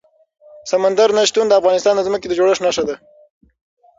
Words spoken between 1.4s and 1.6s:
د